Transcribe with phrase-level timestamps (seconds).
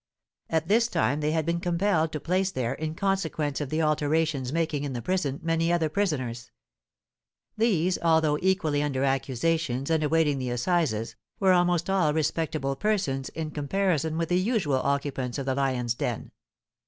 [0.49, 4.51] At this time they had been compelled to place there, in consequence of the alterations
[4.51, 6.49] making in the prison, many other prisoners.
[7.55, 13.51] These, although equally under accusations and awaiting the assizes, were almost all respectable persons in
[13.51, 16.31] comparison with the usual occupants of the Lions' Den.